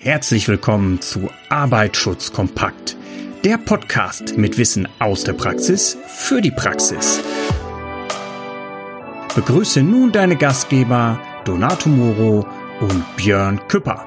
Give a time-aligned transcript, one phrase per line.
[0.00, 2.96] Herzlich willkommen zu Arbeitsschutz kompakt,
[3.44, 7.20] der Podcast mit Wissen aus der Praxis für die Praxis.
[9.34, 12.46] Begrüße nun deine Gastgeber Donato Moro
[12.78, 14.06] und Björn Küpper.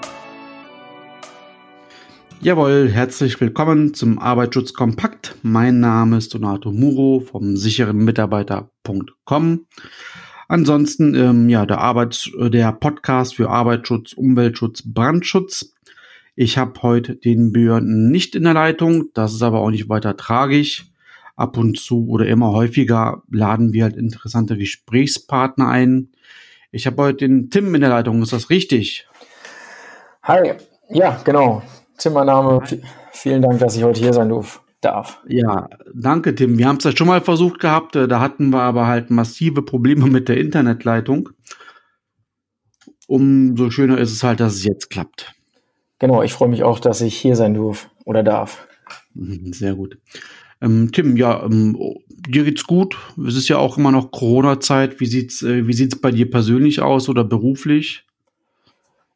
[2.40, 5.36] Jawohl, herzlich willkommen zum Arbeitsschutz kompakt.
[5.44, 9.66] Mein Name ist Donato Muro vom sicheren Mitarbeiter.com.
[10.48, 15.71] Ansonsten, ähm, ja, der Arbeits, der Podcast für Arbeitsschutz, Umweltschutz, Brandschutz.
[16.44, 20.18] Ich habe heute den Björn nicht in der Leitung, das ist aber auch nicht weiter
[20.18, 20.92] tragisch.
[21.36, 26.10] Ab und zu oder immer häufiger laden wir halt interessante Gesprächspartner ein.
[26.72, 29.08] Ich habe heute den Tim in der Leitung, ist das richtig?
[30.24, 30.54] Hi,
[30.90, 31.62] ja, genau.
[32.00, 32.60] Tim, mein Name.
[33.12, 34.34] vielen Dank, dass ich heute hier sein
[34.82, 35.22] darf.
[35.28, 36.58] Ja, danke, Tim.
[36.58, 39.62] Wir haben es ja schon mal versucht gehabt, äh, da hatten wir aber halt massive
[39.62, 41.30] Probleme mit der Internetleitung.
[43.06, 45.36] Umso schöner ist es halt, dass es jetzt klappt.
[46.02, 48.68] Genau, ich freue mich auch, dass ich hier sein durf oder darf.
[49.52, 50.00] Sehr gut.
[50.60, 51.78] Ähm, Tim, ja, ähm,
[52.10, 52.98] dir geht's gut.
[53.28, 55.00] Es ist ja auch immer noch Corona-Zeit.
[55.00, 58.08] Wie sieht's, äh, wie sieht's bei dir persönlich aus oder beruflich?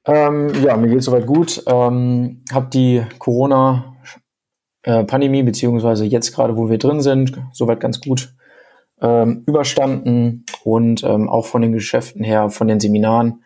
[0.06, 1.64] Ähm, ja, mir geht's soweit gut.
[1.66, 8.36] Ähm, hab die Corona-Pandemie, äh, beziehungsweise jetzt gerade, wo wir drin sind, soweit ganz gut
[9.02, 13.42] ähm, überstanden und ähm, auch von den Geschäften her, von den Seminaren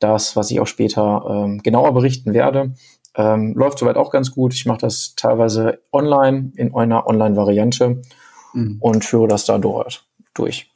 [0.00, 2.74] das, was ich auch später ähm, genauer berichten werde.
[3.14, 4.54] Ähm, läuft soweit auch ganz gut.
[4.54, 8.02] Ich mache das teilweise online in einer Online-Variante
[8.52, 8.78] mhm.
[8.80, 10.70] und führe das da dort durch.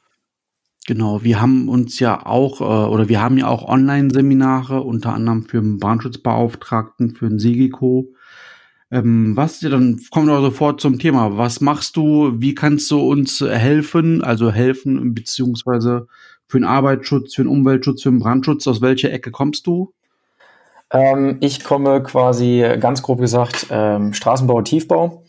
[0.87, 5.45] Genau, wir haben uns ja auch, äh, oder wir haben ja auch Online-Seminare, unter anderem
[5.45, 8.13] für den Brandschutzbeauftragten, für den Segiko.
[8.91, 11.37] Ähm, was dann, kommen wir sofort zum Thema.
[11.37, 12.33] Was machst du?
[12.37, 14.23] Wie kannst du uns helfen?
[14.23, 16.07] Also helfen, beziehungsweise
[16.47, 18.67] für den Arbeitsschutz, für den Umweltschutz, für den Brandschutz?
[18.67, 19.93] Aus welcher Ecke kommst du?
[20.91, 25.23] Ähm, ich komme quasi ganz grob gesagt ähm, Straßenbau und Tiefbau.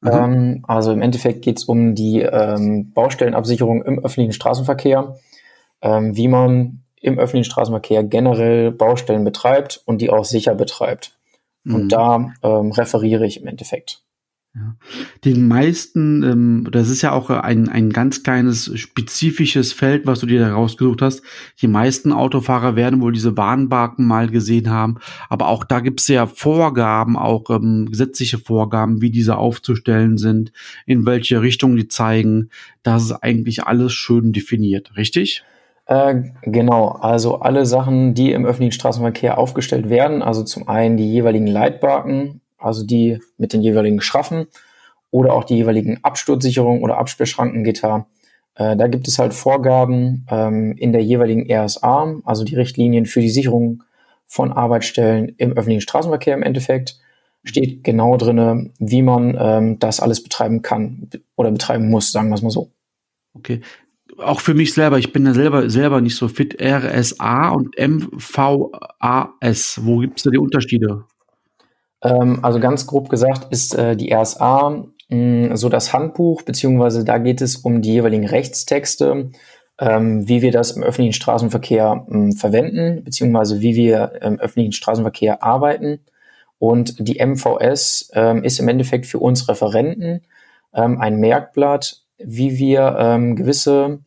[0.00, 0.10] Mhm.
[0.10, 5.16] Ähm, also im Endeffekt geht es um die ähm, Baustellenabsicherung im öffentlichen Straßenverkehr,
[5.80, 11.16] ähm, wie man im öffentlichen Straßenverkehr generell Baustellen betreibt und die auch sicher betreibt.
[11.64, 11.74] Mhm.
[11.74, 14.02] Und da ähm, referiere ich im Endeffekt.
[14.54, 14.76] Ja.
[15.24, 20.26] Den meisten, ähm, das ist ja auch ein, ein ganz kleines spezifisches Feld, was du
[20.26, 21.22] dir da rausgesucht hast.
[21.62, 24.98] Die meisten Autofahrer werden wohl diese Warnbarken mal gesehen haben,
[25.30, 30.52] aber auch da gibt es ja Vorgaben, auch ähm, gesetzliche Vorgaben, wie diese aufzustellen sind,
[30.84, 32.50] in welche Richtung die zeigen.
[32.82, 35.44] Das ist eigentlich alles schön definiert, richtig?
[35.86, 41.10] Äh, genau, also alle Sachen, die im öffentlichen Straßenverkehr aufgestellt werden, also zum einen die
[41.10, 44.46] jeweiligen Leitbarken, also die mit den jeweiligen Schraffen
[45.10, 48.06] oder auch die jeweiligen Absturzsicherung oder Absperrschrankengitter.
[48.54, 53.20] Äh, da gibt es halt Vorgaben ähm, in der jeweiligen RSA, also die Richtlinien für
[53.20, 53.84] die Sicherung
[54.26, 56.98] von Arbeitsstellen im öffentlichen Straßenverkehr im Endeffekt.
[57.44, 62.36] Steht genau drinne, wie man ähm, das alles betreiben kann oder betreiben muss, sagen wir
[62.36, 62.70] es mal so.
[63.34, 63.60] Okay.
[64.18, 66.56] Auch für mich selber, ich bin ja selber, selber nicht so fit.
[66.60, 68.20] RSA und MVAS,
[69.82, 71.04] wo gibt es da die Unterschiede?
[72.02, 77.18] Ähm, also ganz grob gesagt ist äh, die RSA mh, so das Handbuch, beziehungsweise da
[77.18, 79.30] geht es um die jeweiligen Rechtstexte,
[79.78, 85.42] ähm, wie wir das im öffentlichen Straßenverkehr mh, verwenden, beziehungsweise wie wir im öffentlichen Straßenverkehr
[85.42, 86.00] arbeiten.
[86.58, 90.22] Und die MVS ähm, ist im Endeffekt für uns Referenten
[90.72, 94.00] ähm, ein Merkblatt, wie wir ähm, gewisse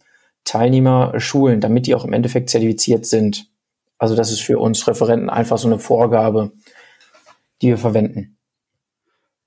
[0.46, 3.50] Teilnehmer schulen, damit die auch im Endeffekt zertifiziert sind.
[3.98, 6.52] Also das ist für uns Referenten einfach so eine Vorgabe,
[7.62, 8.38] die wir verwenden.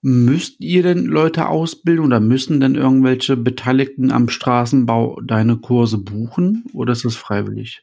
[0.01, 6.65] Müsst ihr denn Leute ausbilden oder müssen denn irgendwelche Beteiligten am Straßenbau deine Kurse buchen
[6.73, 7.83] oder ist es freiwillig?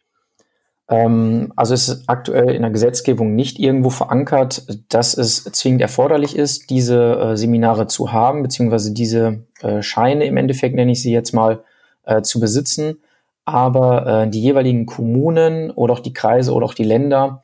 [0.87, 6.37] Ähm, also es ist aktuell in der Gesetzgebung nicht irgendwo verankert, dass es zwingend erforderlich
[6.37, 11.11] ist, diese äh, Seminare zu haben, beziehungsweise diese äh, Scheine im Endeffekt, nenne ich sie
[11.11, 11.63] jetzt mal,
[12.03, 12.99] äh, zu besitzen.
[13.45, 17.43] Aber äh, die jeweiligen Kommunen oder auch die Kreise oder auch die Länder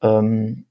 [0.00, 0.64] ähm,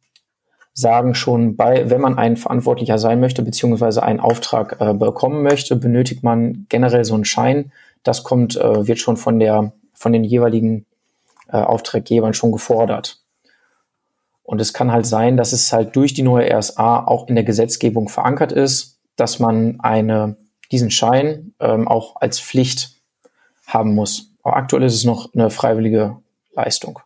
[0.78, 5.76] sagen schon bei, wenn man ein Verantwortlicher sein möchte, beziehungsweise einen Auftrag äh, bekommen möchte,
[5.76, 7.72] benötigt man generell so einen Schein.
[8.04, 10.86] Das kommt, äh, wird schon von der, von den jeweiligen
[11.48, 13.24] äh, Auftraggebern schon gefordert.
[14.44, 17.44] Und es kann halt sein, dass es halt durch die neue RSA auch in der
[17.44, 20.38] Gesetzgebung verankert ist, dass man eine,
[20.72, 22.92] diesen Schein ähm, auch als Pflicht
[23.66, 24.30] haben muss.
[24.44, 26.18] Aber aktuell ist es noch eine freiwillige
[26.54, 27.00] Leistung.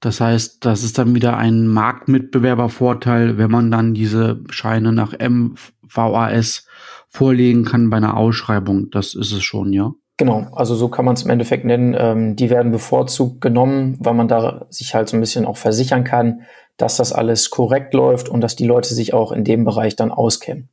[0.00, 6.66] Das heißt, das ist dann wieder ein Marktmitbewerbervorteil, wenn man dann diese Scheine nach MVAS
[7.08, 8.90] vorlegen kann bei einer Ausschreibung.
[8.90, 9.92] Das ist es schon, ja?
[10.18, 11.94] Genau, also so kann man es im Endeffekt nennen.
[11.98, 16.04] Ähm, die werden bevorzugt genommen, weil man da sich halt so ein bisschen auch versichern
[16.04, 16.42] kann,
[16.76, 20.10] dass das alles korrekt läuft und dass die Leute sich auch in dem Bereich dann
[20.10, 20.68] auskennen.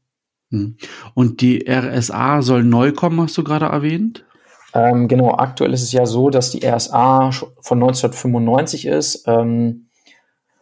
[0.51, 0.77] Hm.
[1.13, 4.25] Und die RSA soll neu kommen, hast du gerade erwähnt?
[4.73, 9.23] Ähm, genau, aktuell ist es ja so, dass die RSA von 1995 ist.
[9.27, 9.87] Ähm,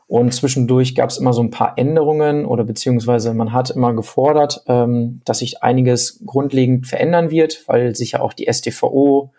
[0.08, 4.62] und zwischendurch gab es immer so ein paar Änderungen oder beziehungsweise man hat immer gefordert,
[4.68, 9.32] ähm, dass sich einiges grundlegend verändern wird, weil sich ja auch die STVO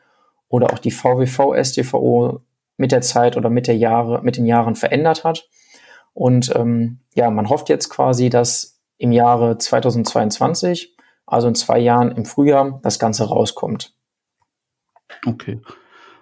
[0.48, 2.40] oder auch die VWV STVO
[2.78, 5.46] mit der Zeit oder mit der Jahre, mit den Jahren verändert hat.
[6.14, 10.96] Und ähm, ja, man hofft jetzt quasi, dass im Jahre 2022,
[11.26, 13.94] also in zwei Jahren im Frühjahr, das Ganze rauskommt.
[15.26, 15.60] Okay.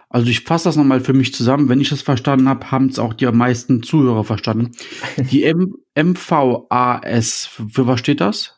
[0.09, 1.69] Also ich fasse das nochmal für mich zusammen.
[1.69, 4.73] Wenn ich das verstanden habe, haben es auch die meisten Zuhörer verstanden.
[5.17, 8.57] Die M MVAS, für was steht das?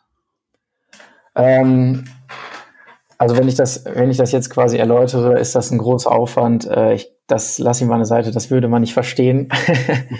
[1.34, 2.04] Ähm,
[3.18, 6.66] also wenn ich das, wenn ich das jetzt quasi erläutere, ist das ein großer Aufwand.
[6.66, 9.48] Äh, ich, das lasse ich mal eine Seite, das würde man nicht verstehen.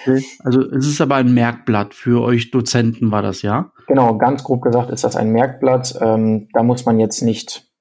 [0.07, 0.23] okay.
[0.41, 3.73] Also es ist aber ein Merkblatt für euch Dozenten, war das, ja?
[3.87, 5.99] Genau, ganz grob gesagt ist das ein Merkblatt.
[6.01, 7.72] Ähm, da muss man jetzt nicht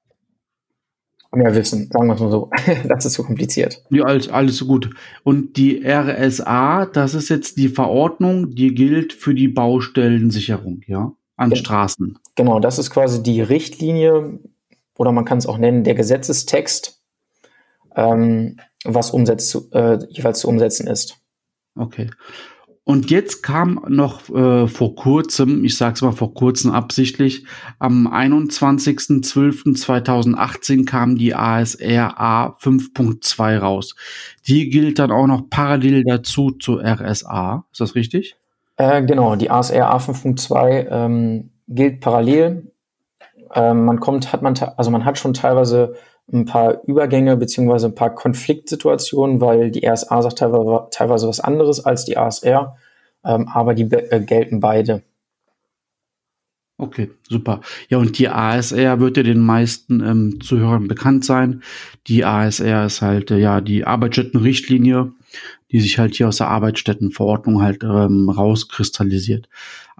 [1.34, 2.50] mehr wissen, sagen wir es mal so.
[2.88, 3.82] das ist zu kompliziert.
[3.90, 4.90] Ja, alles, alles gut.
[5.24, 11.50] Und die RSA, das ist jetzt die Verordnung, die gilt für die Baustellensicherung, ja, an
[11.50, 11.56] ja.
[11.56, 12.18] Straßen.
[12.34, 14.38] Genau, das ist quasi die Richtlinie
[14.96, 17.00] oder man kann es auch nennen, der Gesetzestext,
[17.96, 21.18] ähm, was umsetzt, äh, jeweils zu umsetzen ist.
[21.74, 22.10] Okay.
[22.84, 27.44] Und jetzt kam noch äh, vor kurzem, ich sage es mal vor kurzem absichtlich,
[27.78, 33.94] am 21.12.2018 kam die ASR A 5.2 raus.
[34.48, 37.66] Die gilt dann auch noch parallel dazu zur RSA.
[37.70, 38.34] Ist das richtig?
[38.76, 42.72] Äh, genau, die ASR A 5.2 ähm, gilt parallel.
[43.54, 45.94] Ähm, man kommt, hat man, also man hat schon teilweise
[46.32, 52.04] ein paar Übergänge beziehungsweise ein paar Konfliktsituationen, weil die RSA sagt teilweise, was anderes als
[52.04, 52.76] die ASR,
[53.24, 55.02] ähm, aber die äh, gelten beide.
[56.78, 57.60] Okay, super.
[57.88, 61.62] Ja, und die ASR wird ja den meisten ähm, Zuhörern bekannt sein.
[62.08, 65.12] Die ASR ist halt äh, ja die Arbeitsstättenrichtlinie,
[65.70, 69.48] die sich halt hier aus der Arbeitsstättenverordnung halt ähm, rauskristallisiert.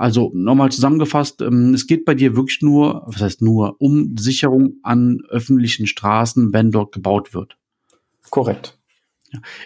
[0.03, 4.79] Also nochmal zusammengefasst, ähm, es geht bei dir wirklich nur, was heißt nur, um Sicherung
[4.83, 7.57] an öffentlichen Straßen, wenn dort gebaut wird.
[8.29, 8.77] Korrekt.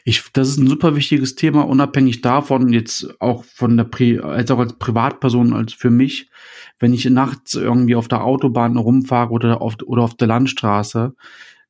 [0.04, 4.50] Ich, das ist ein super wichtiges Thema, unabhängig davon, jetzt auch von der Pri als
[4.50, 6.28] auch als Privatperson, als für mich,
[6.78, 11.14] wenn ich nachts irgendwie auf der Autobahn rumfahre oder auf, oder auf der Landstraße,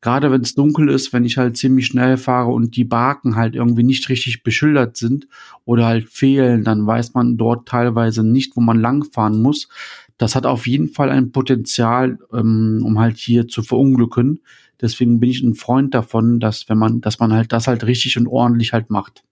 [0.06, 3.56] gerade wenn es dunkel ist, wenn ich halt ziemlich schnell fahre und die Barken halt
[3.56, 5.26] irgendwie nicht richtig beschildert sind
[5.64, 9.68] oder halt fehlen, dann weiß man dort teilweise nicht, wo man langfahren muss.
[10.16, 14.38] Das hat auf jeden Fall ein Potenzial, ähm, um halt hier zu verunglücken.
[14.80, 18.16] Deswegen bin ich ein Freund davon, dass wenn man, dass man halt das halt richtig
[18.16, 19.24] und ordentlich halt macht.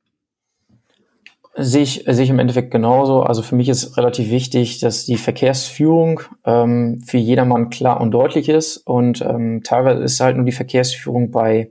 [1.56, 3.23] Sehe ich, sehe ich im Endeffekt genauso.
[3.23, 8.49] Also für mich ist relativ wichtig, dass die Verkehrsführung ähm, für jedermann klar und deutlich
[8.49, 8.79] ist.
[8.79, 11.71] Und ähm, teilweise ist halt nur die Verkehrsführung bei,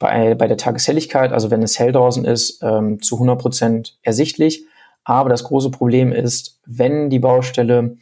[0.00, 4.64] bei, bei der Tageshelligkeit, also wenn es hell draußen ist, ähm, zu 100 Prozent ersichtlich.
[5.04, 7.96] Aber das große Problem ist, wenn die Baustelle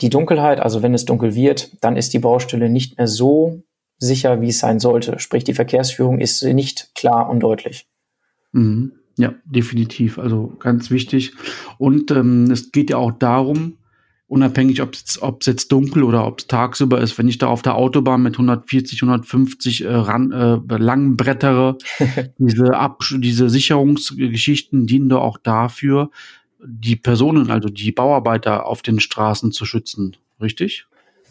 [0.00, 3.62] die Dunkelheit, also wenn es dunkel wird, dann ist die Baustelle nicht mehr so
[3.98, 5.18] sicher, wie es sein sollte.
[5.18, 7.86] Sprich, die Verkehrsführung ist nicht klar und deutlich.
[8.52, 8.92] Mhm.
[9.16, 10.18] Ja, definitiv.
[10.18, 11.32] Also ganz wichtig.
[11.78, 13.74] Und ähm, es geht ja auch darum,
[14.32, 17.74] unabhängig, ob es jetzt dunkel oder ob es tagsüber ist, wenn ich da auf der
[17.74, 21.76] Autobahn mit 140, 150 äh, ran, äh, lang brettere,
[22.38, 22.70] diese,
[23.18, 26.10] diese Sicherungsgeschichten dienen da auch dafür,
[26.64, 30.16] die Personen, also die Bauarbeiter auf den Straßen zu schützen.
[30.40, 30.86] Richtig?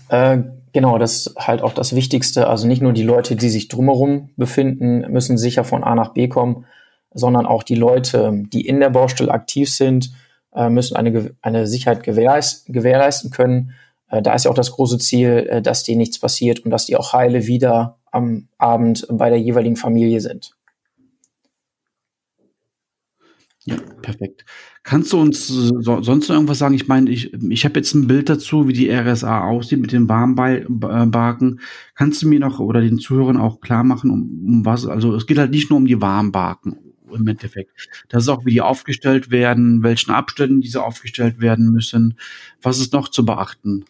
[0.10, 2.48] Äh, genau, das ist halt auch das Wichtigste.
[2.48, 6.28] Also nicht nur die Leute, die sich drumherum befinden, müssen sicher von A nach B
[6.28, 6.66] kommen,
[7.13, 10.12] sondern auch die Leute, die in der Baustelle aktiv sind,
[10.53, 13.72] äh, müssen eine, eine Sicherheit gewährleisten, gewährleisten können.
[14.10, 16.86] Äh, da ist ja auch das große Ziel, äh, dass denen nichts passiert und dass
[16.86, 20.51] die auch heile wieder am Abend bei der jeweiligen Familie sind.
[23.63, 24.44] Ja, perfekt.
[24.82, 26.74] Kannst du uns so, sonst noch irgendwas sagen?
[26.74, 30.10] Ich meine, ich, ich habe jetzt ein Bild dazu, wie die RSA aussieht mit den
[30.10, 31.60] Warmbarken.
[31.94, 34.88] Kannst du mir noch oder den Zuhörern auch klar machen, um, um was?
[34.88, 37.89] Also es geht halt nicht nur um die Warmbarken im Endeffekt.
[38.10, 42.18] Das ist auch, wie die aufgestellt werden, welchen Abständen diese aufgestellt werden müssen.
[42.62, 43.86] Was ist noch zu beachten?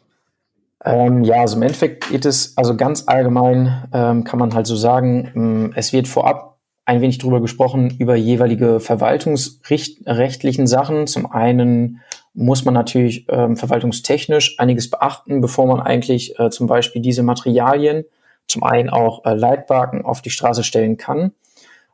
[0.83, 4.75] Ähm, ja, also im Endeffekt geht es, also ganz allgemein ähm, kann man halt so
[4.75, 11.05] sagen, ähm, es wird vorab ein wenig drüber gesprochen, über jeweilige verwaltungsrechtlichen Sachen.
[11.05, 12.01] Zum einen
[12.33, 18.05] muss man natürlich ähm, verwaltungstechnisch einiges beachten, bevor man eigentlich äh, zum Beispiel diese Materialien
[18.47, 21.31] zum einen auch äh, Leitbarken auf die Straße stellen kann.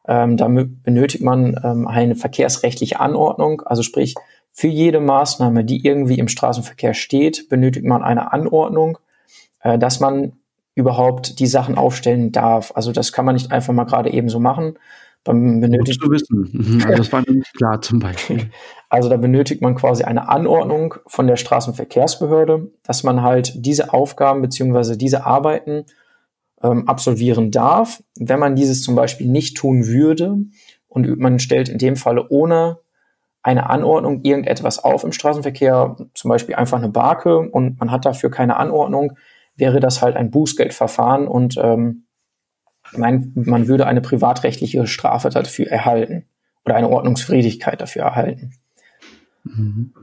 [0.08, 4.16] Ähm, da benötigt man ähm, eine verkehrsrechtliche Anordnung, also sprich,
[4.54, 8.98] für jede Maßnahme, die irgendwie im Straßenverkehr steht, benötigt man eine Anordnung,
[9.62, 10.34] äh, dass man
[10.74, 12.72] überhaupt die Sachen aufstellen darf.
[12.74, 14.78] Also das kann man nicht einfach mal gerade eben so machen.
[15.24, 16.50] Dann benötigt zu wissen.
[16.52, 18.50] Mhm, also das war nicht klar zum Beispiel.
[18.90, 24.42] Also da benötigt man quasi eine Anordnung von der Straßenverkehrsbehörde, dass man halt diese Aufgaben
[24.42, 25.84] beziehungsweise diese Arbeiten
[26.62, 28.04] ähm, absolvieren darf.
[28.18, 30.38] Wenn man dieses zum Beispiel nicht tun würde
[30.88, 32.80] und man stellt in dem Falle ohne
[33.44, 38.30] eine Anordnung irgendetwas auf im Straßenverkehr, zum Beispiel einfach eine Barke und man hat dafür
[38.30, 39.18] keine Anordnung,
[39.56, 42.04] wäre das halt ein Bußgeldverfahren und ähm,
[42.96, 46.26] man, man würde eine privatrechtliche Strafe dafür erhalten
[46.66, 48.54] oder eine Ordnungsfriedigkeit dafür erhalten.
[49.44, 49.94] Mhm.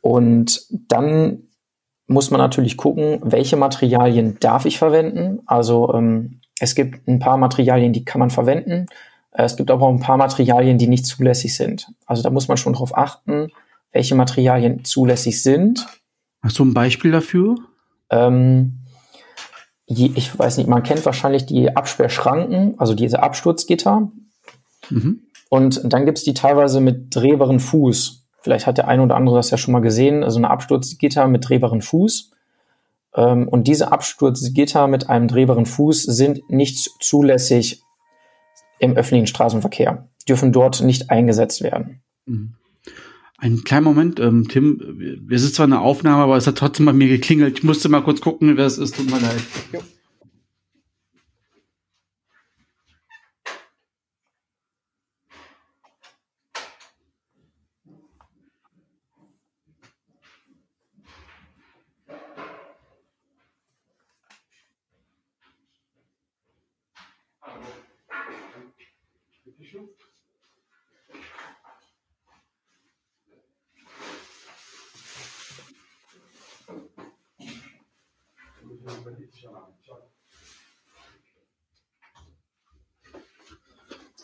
[0.00, 1.44] Und dann
[2.12, 5.40] muss man natürlich gucken, welche Materialien darf ich verwenden.
[5.46, 8.86] Also ähm, es gibt ein paar Materialien, die kann man verwenden.
[9.32, 11.88] Äh, es gibt aber auch ein paar Materialien, die nicht zulässig sind.
[12.06, 13.48] Also da muss man schon darauf achten,
[13.92, 15.86] welche Materialien zulässig sind.
[16.42, 17.56] Hast du ein Beispiel dafür?
[18.10, 18.78] Ähm,
[19.86, 24.10] ich weiß nicht, man kennt wahrscheinlich die Absperrschranken, also diese Absturzgitter.
[24.88, 25.22] Mhm.
[25.50, 28.21] Und dann gibt es die teilweise mit drehbaren Fuß.
[28.42, 31.48] Vielleicht hat der eine oder andere das ja schon mal gesehen, also eine Absturzgitter mit
[31.48, 32.32] drehbaren Fuß.
[33.14, 37.82] Ähm, und diese Absturzgitter mit einem drehbaren Fuß sind nicht zulässig
[38.78, 42.02] im öffentlichen Straßenverkehr, dürfen dort nicht eingesetzt werden.
[42.26, 42.54] Mhm.
[43.38, 46.92] Ein kleiner Moment, ähm, Tim, es ist zwar eine Aufnahme, aber es hat trotzdem bei
[46.92, 47.58] mir geklingelt.
[47.58, 48.94] Ich musste mal kurz gucken, wer es ist.
[48.94, 49.42] Tut mir leid.
[49.72, 49.80] Jo.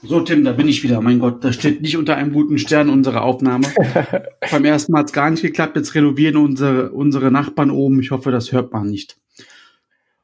[0.03, 1.01] So, Tim, da bin ich wieder.
[1.01, 3.67] Mein Gott, das steht nicht unter einem guten Stern unsere Aufnahme.
[4.51, 5.77] Beim ersten Mal hat es gar nicht geklappt.
[5.77, 8.01] Jetzt renovieren unsere, unsere Nachbarn oben.
[8.01, 9.19] Ich hoffe, das hört man nicht.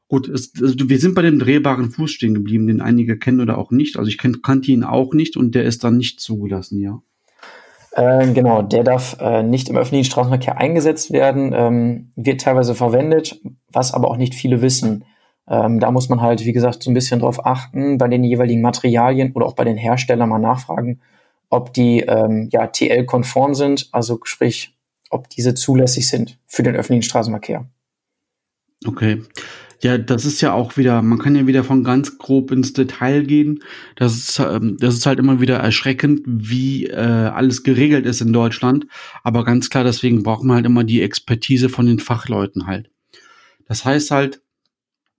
[0.07, 3.57] Gut, es, also wir sind bei dem drehbaren Fuß stehen geblieben, den einige kennen oder
[3.57, 3.97] auch nicht.
[3.97, 7.01] Also ich kenn, kannte ihn auch nicht und der ist dann nicht zugelassen, ja.
[7.95, 13.39] Äh, genau, der darf äh, nicht im öffentlichen Straßenverkehr eingesetzt werden, ähm, wird teilweise verwendet,
[13.71, 15.05] was aber auch nicht viele wissen.
[15.47, 18.61] Ähm, da muss man halt, wie gesagt, so ein bisschen drauf achten, bei den jeweiligen
[18.61, 20.99] Materialien oder auch bei den Herstellern mal nachfragen,
[21.49, 24.75] ob die ähm, ja TL-konform sind, also sprich,
[25.09, 27.65] ob diese zulässig sind für den öffentlichen Straßenverkehr.
[28.85, 29.21] Okay.
[29.85, 33.21] Ja, das ist ja auch wieder, man kann ja wieder von ganz grob ins Detail
[33.21, 33.63] gehen.
[33.95, 38.33] Das ist, ähm, das ist halt immer wieder erschreckend, wie äh, alles geregelt ist in
[38.33, 38.87] Deutschland.
[39.23, 42.89] Aber ganz klar, deswegen braucht man halt immer die Expertise von den Fachleuten halt.
[43.67, 44.41] Das heißt halt,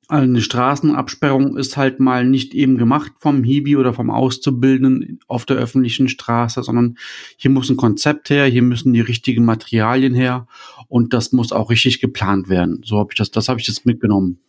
[0.08, 5.58] eine Straßenabsperrung ist halt mal nicht eben gemacht vom Hibi oder vom Auszubildenden auf der
[5.58, 6.98] öffentlichen Straße, sondern
[7.36, 10.48] hier muss ein Konzept her, hier müssen die richtigen Materialien her
[10.88, 12.82] und das muss auch richtig geplant werden.
[12.84, 14.40] So habe ich das, das habe ich jetzt mitgenommen.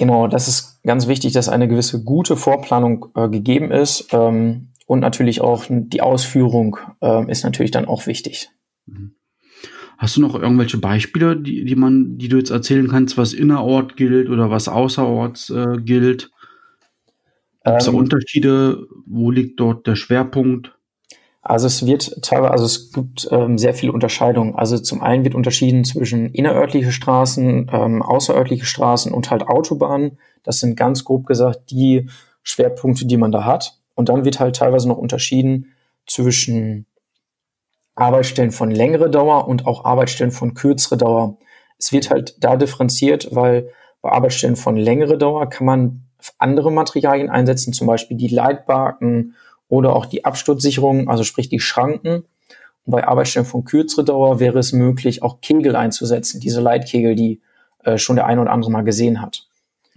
[0.00, 5.00] Genau, das ist ganz wichtig, dass eine gewisse gute Vorplanung äh, gegeben ist ähm, und
[5.00, 8.48] natürlich auch die Ausführung äh, ist natürlich dann auch wichtig.
[8.86, 9.12] Mhm.
[9.98, 13.98] Hast du noch irgendwelche Beispiele, die, die man, die du jetzt erzählen kannst, was innerort
[13.98, 16.30] gilt oder was außerorts äh, gilt?
[17.62, 18.86] Gibt es ähm, Unterschiede?
[19.04, 20.78] Wo liegt dort der Schwerpunkt?
[21.42, 24.54] Also es wird teilweise, also es gibt ähm, sehr viele Unterscheidungen.
[24.54, 30.18] Also zum einen wird unterschieden zwischen innerörtliche Straßen, ähm, außerörtliche Straßen und halt Autobahnen.
[30.42, 32.08] Das sind ganz grob gesagt die
[32.42, 33.78] Schwerpunkte, die man da hat.
[33.94, 35.72] Und dann wird halt teilweise noch unterschieden
[36.06, 36.86] zwischen
[37.94, 41.38] Arbeitsstellen von längere Dauer und auch Arbeitsstellen von kürzere Dauer.
[41.78, 43.70] Es wird halt da differenziert, weil
[44.02, 46.04] bei Arbeitsstellen von längere Dauer kann man
[46.38, 49.34] andere Materialien einsetzen, zum Beispiel die Leitbarken
[49.70, 52.24] oder auch die Absturzsicherung, also sprich die Schranken.
[52.84, 57.40] Und bei Arbeitsstellen von kürzere Dauer wäre es möglich, auch Kegel einzusetzen, diese Leitkegel, die
[57.84, 59.46] äh, schon der eine oder andere mal gesehen hat.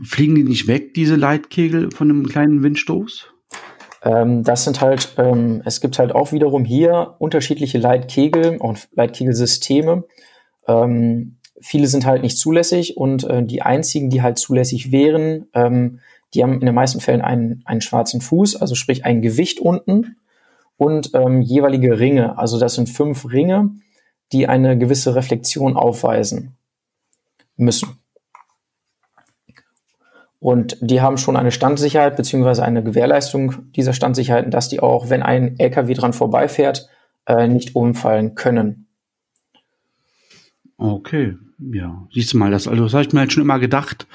[0.02, 3.28] Fliegen die nicht weg, diese Leitkegel, von einem kleinen Windstoß?
[4.04, 10.04] Ähm, das sind halt, ähm, es gibt halt auch wiederum hier unterschiedliche Leitkegel und Leitkegelsysteme.
[10.68, 16.00] Ähm, viele sind halt nicht zulässig und äh, die einzigen, die halt zulässig wären, ähm,
[16.34, 20.18] die haben in den meisten Fällen einen, einen schwarzen Fuß, also sprich ein Gewicht unten
[20.78, 22.38] und ähm, jeweilige Ringe.
[22.38, 23.72] Also das sind fünf Ringe,
[24.32, 26.56] die eine gewisse Reflexion aufweisen
[27.56, 28.00] müssen.
[30.40, 35.24] Und die haben schon eine Standsicherheit beziehungsweise eine Gewährleistung dieser Standsicherheiten, dass die auch, wenn
[35.24, 36.90] ein LKW dran vorbeifährt,
[37.26, 38.83] äh, nicht umfallen können.
[40.84, 41.38] Okay,
[41.72, 44.06] ja, siehst du mal, das, also das habe ich mir halt schon immer gedacht,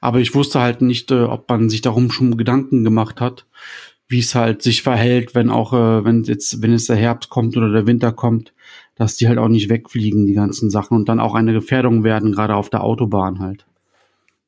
[0.00, 3.44] aber ich wusste halt nicht, äh, ob man sich darum schon Gedanken gemacht hat,
[4.06, 7.56] wie es halt sich verhält, wenn auch, äh, wenn jetzt, wenn jetzt der Herbst kommt
[7.56, 8.52] oder der Winter kommt,
[8.94, 12.30] dass die halt auch nicht wegfliegen, die ganzen Sachen und dann auch eine Gefährdung werden,
[12.30, 13.66] gerade auf der Autobahn halt.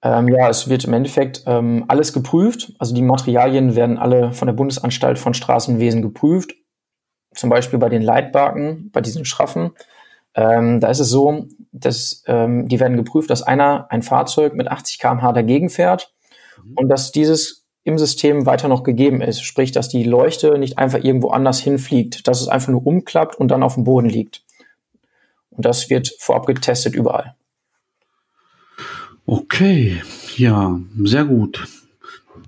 [0.02, 2.72] Ähm, ja, es wird im Endeffekt ähm, alles geprüft.
[2.78, 6.54] Also die Materialien werden alle von der Bundesanstalt von Straßenwesen geprüft.
[7.34, 9.72] Zum Beispiel bei den Leitbarken, bei diesen Schraffen.
[10.34, 14.68] Ähm, da ist es so, dass ähm, die werden geprüft, dass einer ein Fahrzeug mit
[14.68, 16.12] 80 km/h dagegen fährt
[16.62, 16.72] mhm.
[16.76, 19.42] und dass dieses im System weiter noch gegeben ist.
[19.42, 23.48] Sprich, dass die Leuchte nicht einfach irgendwo anders hinfliegt, dass es einfach nur umklappt und
[23.48, 24.42] dann auf dem Boden liegt.
[25.50, 27.34] Und das wird vorab getestet überall.
[29.26, 30.02] Okay,
[30.36, 31.66] ja, sehr gut.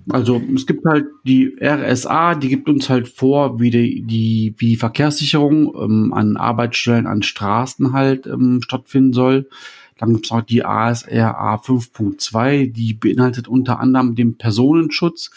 [0.09, 4.77] Also es gibt halt die RSA, die gibt uns halt vor, wie die, die wie
[4.77, 9.49] Verkehrssicherung ähm, an Arbeitsstellen, an Straßen halt ähm, stattfinden soll.
[9.97, 15.31] Dann gibt es auch die ASRA 5.2, die beinhaltet unter anderem den Personenschutz,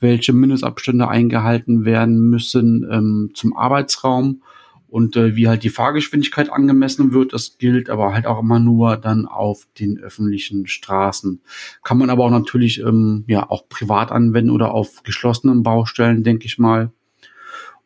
[0.00, 4.42] welche Mindestabstände eingehalten werden müssen ähm, zum Arbeitsraum
[4.88, 8.96] und äh, wie halt die Fahrgeschwindigkeit angemessen wird, das gilt aber halt auch immer nur
[8.96, 11.40] dann auf den öffentlichen Straßen.
[11.82, 16.46] Kann man aber auch natürlich ähm, ja auch privat anwenden oder auf geschlossenen Baustellen, denke
[16.46, 16.92] ich mal,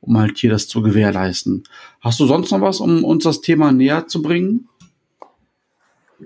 [0.00, 1.64] um halt hier das zu gewährleisten.
[2.00, 4.68] Hast du sonst noch was, um uns das Thema näher zu bringen?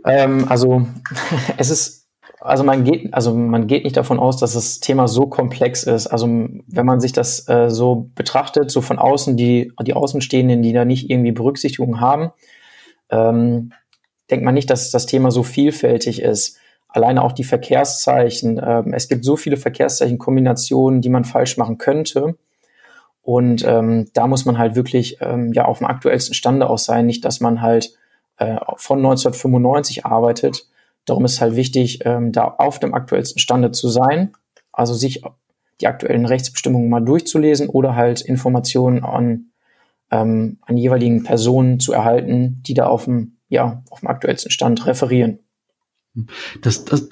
[0.05, 0.87] Ähm, also
[1.57, 2.04] es ist
[2.45, 6.07] also man geht, also man geht nicht davon aus, dass das Thema so komplex ist.
[6.07, 10.75] Also wenn man sich das äh, so betrachtet, so von außen, die, die Außenstehenden, die
[10.75, 12.33] da nicht irgendwie Berücksichtigung haben,
[13.09, 13.73] ähm,
[14.31, 16.59] denkt man nicht, dass das Thema so vielfältig ist.
[16.89, 18.61] Alleine auch die Verkehrszeichen.
[18.63, 22.37] Ähm, es gibt so viele Verkehrszeichenkombinationen, die man falsch machen könnte.
[23.23, 27.07] Und ähm, da muss man halt wirklich ähm, ja auf dem aktuellsten Stande auch sein.
[27.07, 27.95] Nicht, dass man halt
[28.37, 30.67] äh, von 1995 arbeitet
[31.05, 34.33] Darum ist halt wichtig, ähm, da auf dem aktuellsten Stande zu sein,
[34.73, 35.23] also sich
[35.81, 39.47] die aktuellen Rechtsbestimmungen mal durchzulesen oder halt Informationen an,
[40.11, 44.87] ähm, an jeweiligen Personen zu erhalten, die da auf dem, ja, auf dem aktuellsten Stand
[44.87, 45.41] referieren.
[46.63, 47.09] Das, das,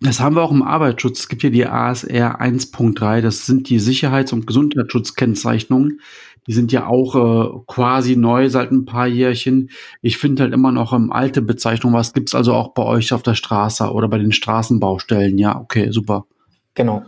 [0.00, 1.20] das haben wir auch im Arbeitsschutz.
[1.20, 6.00] Es gibt ja die ASR 1.3, das sind die Sicherheits- und Gesundheitsschutzkennzeichnungen.
[6.48, 9.68] Die sind ja auch äh, quasi neu seit ein paar Jährchen.
[10.00, 11.94] Ich finde halt immer noch ähm, alte Bezeichnungen.
[11.94, 15.36] Was gibt's also auch bei euch auf der Straße oder bei den Straßenbaustellen?
[15.36, 16.24] Ja, okay, super.
[16.72, 17.04] Genau.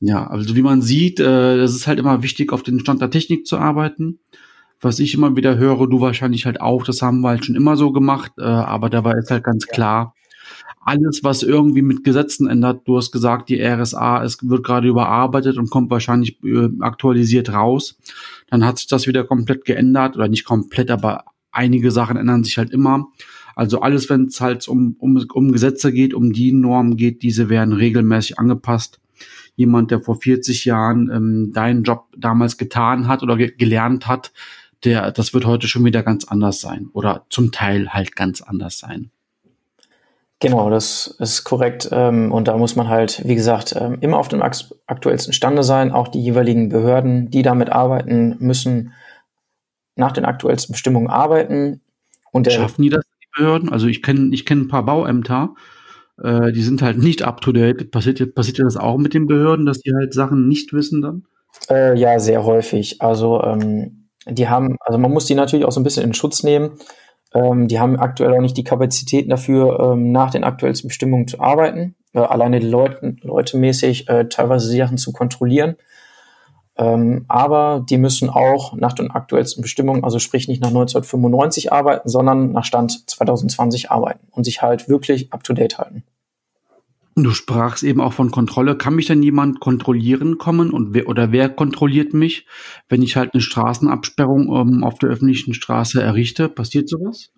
[0.00, 3.10] Ja, also wie man sieht, äh, es ist halt immer wichtig, auf den Stand der
[3.10, 4.18] Technik zu arbeiten.
[4.80, 7.76] Was ich immer wieder höre, du wahrscheinlich halt auch, das haben wir halt schon immer
[7.76, 10.14] so gemacht, äh, aber dabei ist halt ganz klar,
[10.86, 12.86] alles, was irgendwie mit Gesetzen ändert.
[12.86, 17.98] Du hast gesagt, die RSA es wird gerade überarbeitet und kommt wahrscheinlich äh, aktualisiert raus.
[18.48, 22.56] Dann hat sich das wieder komplett geändert oder nicht komplett, aber einige Sachen ändern sich
[22.56, 23.08] halt immer.
[23.56, 27.48] Also alles, wenn es halt um, um, um Gesetze geht, um die Normen geht, diese
[27.48, 29.00] werden regelmäßig angepasst.
[29.56, 34.32] Jemand, der vor 40 Jahren ähm, deinen Job damals getan hat oder ge gelernt hat,
[34.84, 38.78] der, das wird heute schon wieder ganz anders sein oder zum Teil halt ganz anders
[38.78, 39.10] sein.
[40.40, 41.88] Genau, das ist korrekt.
[41.92, 45.92] Ähm, und da muss man halt, wie gesagt, ähm, immer auf dem aktuellsten Stande sein.
[45.92, 48.92] Auch die jeweiligen Behörden, die damit arbeiten, müssen
[49.94, 51.80] nach den aktuellsten Bestimmungen arbeiten.
[52.32, 53.70] Und Schaffen die das, die Behörden?
[53.70, 55.54] Also ich kenne ich kenn ein paar Bauämter,
[56.22, 57.90] äh, die sind halt nicht up to date.
[57.90, 61.24] Passiert, passiert das auch mit den Behörden, dass die halt Sachen nicht wissen dann?
[61.70, 63.00] Äh, ja, sehr häufig.
[63.00, 66.42] Also ähm, die haben, also man muss die natürlich auch so ein bisschen in Schutz
[66.42, 66.72] nehmen.
[67.36, 71.38] Ähm, die haben aktuell auch nicht die Kapazitäten dafür, ähm, nach den aktuellsten Bestimmungen zu
[71.40, 75.76] arbeiten, äh, alleine die Leute, Leute mäßig äh, teilweise Sachen zu kontrollieren.
[76.78, 82.08] Ähm, aber die müssen auch nach den aktuellsten Bestimmungen, also sprich nicht nach 1995 arbeiten,
[82.08, 86.04] sondern nach Stand 2020 arbeiten und sich halt wirklich up-to-date halten.
[87.18, 88.76] Du sprachst eben auch von Kontrolle.
[88.76, 92.46] Kann mich denn jemand kontrollieren kommen und wer oder wer kontrolliert mich,
[92.90, 96.50] wenn ich halt eine Straßenabsperrung ähm, auf der öffentlichen Straße errichte?
[96.50, 97.30] Passiert sowas?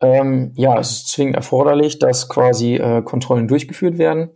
[0.00, 4.30] Ähm, ja, es ist zwingend erforderlich, dass quasi äh, Kontrollen durchgeführt werden.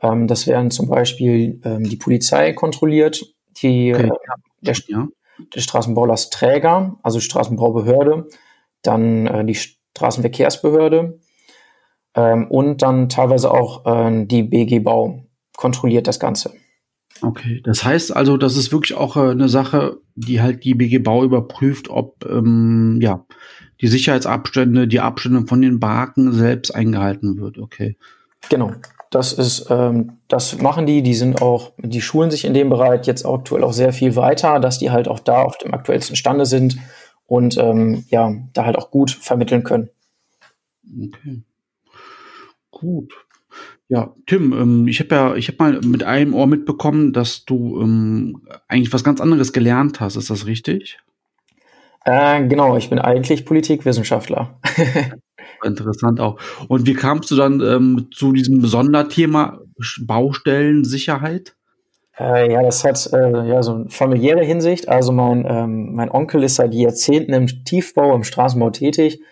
[0.00, 3.26] Ähm, das werden zum Beispiel ähm, die Polizei kontrolliert,
[3.62, 4.06] die okay.
[4.06, 4.10] äh,
[4.62, 5.08] der, ja.
[5.54, 8.28] der Straßenbaulastträger, also Straßenbaubehörde,
[8.80, 11.18] dann äh, die Straßenverkehrsbehörde,
[12.14, 15.24] ähm, und dann teilweise auch äh, die BG Bau
[15.56, 16.52] kontrolliert das Ganze.
[17.22, 20.98] Okay, das heißt also, das ist wirklich auch äh, eine Sache, die halt die BG
[20.98, 23.24] Bau überprüft, ob ähm, ja
[23.80, 27.58] die Sicherheitsabstände, die Abstände von den Barken selbst eingehalten wird.
[27.58, 27.96] Okay.
[28.50, 28.72] Genau.
[29.10, 33.06] das ist, ähm, das machen die, die sind auch, die schulen sich in dem Bereich
[33.06, 36.46] jetzt aktuell auch sehr viel weiter, dass die halt auch da auf dem aktuellsten Stande
[36.46, 36.76] sind
[37.26, 39.88] und ähm, ja, da halt auch gut vermitteln können.
[40.84, 41.42] Okay.
[42.84, 43.14] Gut.
[43.88, 47.80] Ja, Tim, ähm, ich habe ja, ich habe mal mit einem Ohr mitbekommen, dass du
[47.80, 50.16] ähm, eigentlich was ganz anderes gelernt hast.
[50.16, 50.98] Ist das richtig?
[52.04, 54.60] Äh, genau, ich bin eigentlich Politikwissenschaftler.
[55.64, 56.38] Interessant auch.
[56.68, 59.60] Und wie kamst du dann ähm, zu diesem Sonderthema
[60.02, 61.54] Baustellensicherheit?
[62.18, 64.88] Äh, ja, das hat äh, ja so eine familiäre Hinsicht.
[64.90, 69.22] Also mein, ähm, mein Onkel ist seit Jahrzehnten im Tiefbau, im Straßenbau tätig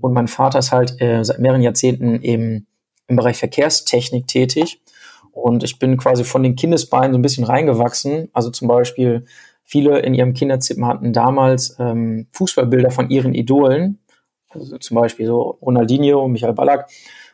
[0.00, 2.66] und mein Vater ist halt äh, seit mehreren Jahrzehnten im,
[3.08, 4.80] im Bereich Verkehrstechnik tätig.
[5.32, 8.28] Und ich bin quasi von den Kindesbeinen so ein bisschen reingewachsen.
[8.32, 9.24] Also zum Beispiel
[9.64, 13.98] viele in ihrem Kinderzimmer hatten damals ähm, Fußballbilder von ihren Idolen
[14.54, 16.88] also zum Beispiel so Ronaldinho, Michael Ballack.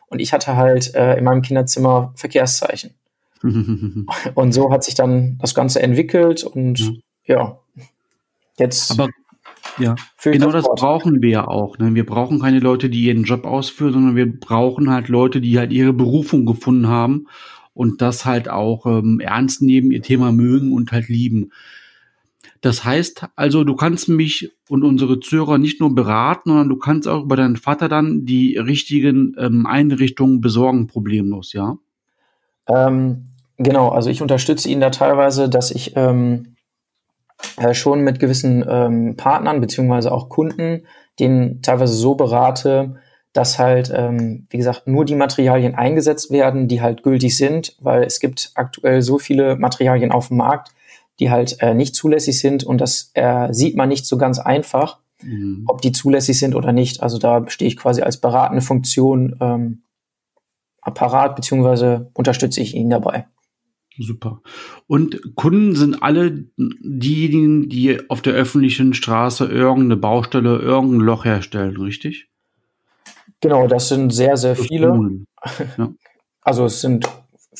[0.07, 2.95] Und ich hatte halt äh, in meinem Kinderzimmer Verkehrszeichen.
[4.35, 6.79] und so hat sich dann das Ganze entwickelt und
[7.25, 7.59] ja, ja
[8.57, 8.91] jetzt.
[8.91, 9.07] Aber
[9.77, 11.77] ja, genau das, das brauchen wir ja auch.
[11.77, 11.93] Ne?
[11.95, 15.71] Wir brauchen keine Leute, die ihren Job ausführen, sondern wir brauchen halt Leute, die halt
[15.71, 17.27] ihre Berufung gefunden haben
[17.73, 21.51] und das halt auch ähm, ernst nehmen, ihr Thema mögen und halt lieben.
[22.61, 27.07] Das heißt also, du kannst mich und unsere Zuhörer nicht nur beraten, sondern du kannst
[27.07, 31.77] auch über deinen Vater dann die richtigen ähm, Einrichtungen besorgen, problemlos, ja?
[32.67, 33.27] Ähm,
[33.57, 36.55] genau, also ich unterstütze ihn da teilweise, dass ich ähm,
[37.57, 40.83] äh, schon mit gewissen ähm, Partnern beziehungsweise auch Kunden
[41.19, 42.95] den teilweise so berate,
[43.33, 48.03] dass halt, ähm, wie gesagt, nur die Materialien eingesetzt werden, die halt gültig sind, weil
[48.03, 50.71] es gibt aktuell so viele Materialien auf dem Markt,
[51.19, 54.99] die halt äh, nicht zulässig sind und das äh, sieht man nicht so ganz einfach,
[55.21, 55.65] mhm.
[55.67, 57.03] ob die zulässig sind oder nicht.
[57.03, 59.83] Also da stehe ich quasi als beratende Funktion ähm,
[60.81, 63.27] Apparat beziehungsweise unterstütze ich ihn dabei.
[63.97, 64.41] Super.
[64.87, 71.75] Und Kunden sind alle diejenigen, die auf der öffentlichen Straße irgendeine Baustelle, irgendein Loch herstellen,
[71.77, 72.29] richtig?
[73.41, 75.25] Genau, das sind sehr, sehr viele.
[75.77, 75.89] Ja.
[76.41, 77.07] Also es sind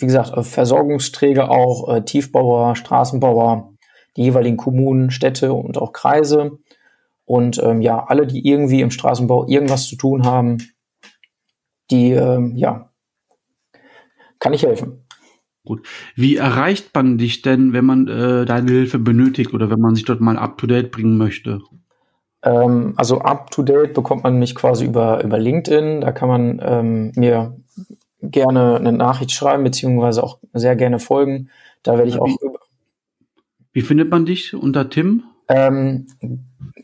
[0.01, 3.73] wie gesagt, äh, Versorgungsträger auch, äh, Tiefbauer, Straßenbauer,
[4.15, 6.59] die jeweiligen Kommunen, Städte und auch Kreise.
[7.25, 10.57] Und ähm, ja, alle, die irgendwie im Straßenbau irgendwas zu tun haben,
[11.91, 12.91] die, ähm, ja,
[14.39, 15.05] kann ich helfen.
[15.69, 15.85] Gut.
[16.15, 20.03] Wie erreicht man dich denn, wenn man äh, deine Hilfe benötigt oder wenn man sich
[20.03, 21.61] dort mal up-to-date bringen möchte?
[22.41, 26.01] Ähm, also up-to-date bekommt man mich quasi über, über LinkedIn.
[26.01, 27.55] Da kann man ähm, mir
[28.23, 31.51] gerne eine Nachricht schreiben, beziehungsweise auch sehr gerne folgen.
[31.83, 32.35] Da werde ich wie, auch.
[33.71, 35.21] Wie findet man dich unter Tim?
[35.49, 36.05] Ähm,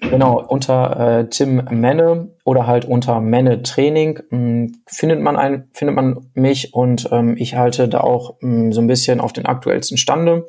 [0.02, 5.70] genau, unter äh, Tim Menne oder halt unter Menne Training mh, hm, findet man ein,
[5.74, 9.34] findet man mich und ähm, ich halte da auch mh, hm, so ein bisschen auf
[9.34, 10.48] den aktuellsten Stande,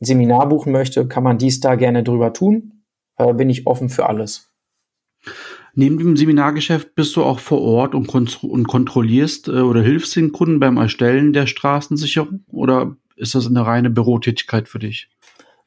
[0.00, 2.84] Seminar buchen möchte, kann man dies da gerne drüber tun.
[3.16, 4.50] Äh, bin ich offen für alles.
[5.74, 8.08] Neben dem Seminargeschäft bist du auch vor Ort und,
[8.42, 13.66] und kontrollierst äh, oder hilfst den Kunden beim Erstellen der Straßensicherung oder ist das eine
[13.66, 15.10] reine Bürotätigkeit für dich?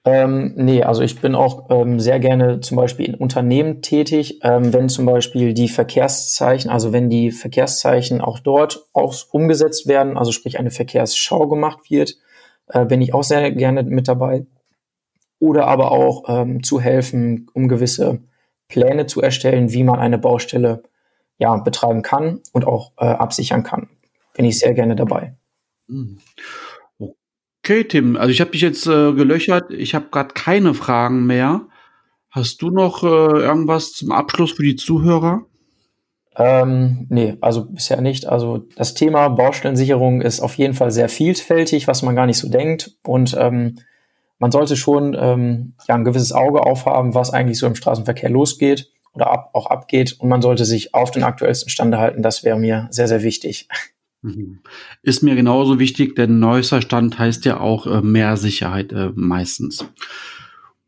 [0.06, 4.74] Ähm, nee, also ich bin auch ähm, sehr gerne zum Beispiel in Unternehmen tätig, ähm,
[4.74, 10.34] wenn zum Beispiel die Verkehrszeichen, also wenn die Verkehrszeichen auch dort auch umgesetzt werden, also
[10.34, 12.18] sprich eine Verkehrsschau gemacht wird,
[12.68, 14.46] äh, bin ich auch sehr gerne mit dabei.
[15.40, 18.20] Oder aber auch ähm, zu helfen, um gewisse
[18.68, 20.84] Pläne zu erstellen, wie man eine Baustelle
[21.38, 23.90] ja, betreiben kann und auch äh, absichern kann.
[24.34, 25.36] Bin ich sehr gerne dabei.
[25.88, 26.20] Mhm.
[27.66, 29.72] Okay, Tim, also ich habe dich jetzt äh, gelöchert.
[29.72, 31.62] Ich habe gerade keine Fragen mehr.
[32.30, 35.46] Hast du noch äh, irgendwas zum Abschluss für die Zuhörer?
[36.36, 38.26] Ähm, nee, also bisher nicht.
[38.26, 42.50] Also das Thema Baustellensicherung ist auf jeden Fall sehr vielfältig, was man gar nicht so
[42.50, 42.98] denkt.
[43.02, 43.80] Und ähm,
[44.40, 48.92] man sollte schon ähm, ja, ein gewisses Auge aufhaben, was eigentlich so im Straßenverkehr losgeht
[49.14, 50.18] oder ab, auch abgeht.
[50.20, 52.24] Und man sollte sich auf den aktuellsten Stand halten.
[52.24, 53.70] Das wäre mir sehr, sehr wichtig.
[54.24, 54.60] Mhm.
[55.02, 59.86] Ist mir genauso wichtig, denn neuester Stand heißt ja auch äh, mehr Sicherheit äh, meistens.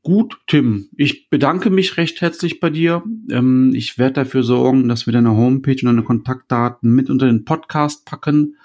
[0.04, 3.04] Gut, Tim, ich bedanke mich recht herzlich bei dir.
[3.30, 7.44] Ähm, ich werde dafür sorgen, dass wir deine Homepage und deine Kontaktdaten mit unter den
[7.44, 8.56] Podcast packen.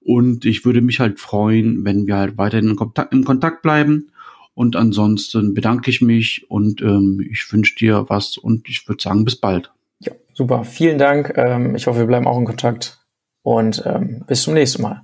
[0.00, 4.10] Und ich würde mich halt freuen, wenn wir halt weiterhin in Kontakt, im Kontakt bleiben.
[4.54, 9.24] Und ansonsten bedanke ich mich und ähm, ich wünsche dir was und ich würde sagen,
[9.24, 9.72] bis bald.
[9.98, 10.62] Ja, super.
[10.62, 11.32] Vielen Dank.
[11.36, 13.03] Ähm, ich hoffe, wir bleiben auch in Kontakt
[13.44, 15.02] und ähm, bis zum nächsten Mal.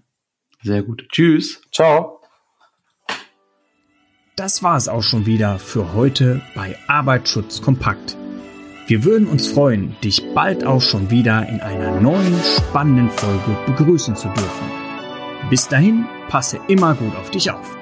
[0.62, 1.06] Sehr gut.
[1.10, 1.62] Tschüss.
[1.70, 2.20] Ciao.
[4.34, 8.16] Das war es auch schon wieder für heute bei Arbeitsschutz kompakt.
[8.86, 14.16] Wir würden uns freuen, dich bald auch schon wieder in einer neuen spannenden Folge begrüßen
[14.16, 14.70] zu dürfen.
[15.50, 17.79] Bis dahin, passe immer gut auf dich auf.